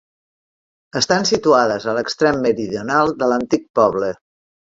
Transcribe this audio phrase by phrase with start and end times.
[1.01, 4.13] Estan situades a l'extrem meridional de l'antic poble.